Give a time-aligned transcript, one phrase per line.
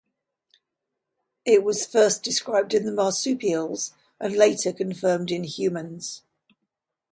[1.45, 6.23] It was first described in the marsupials and later confirmed in humans.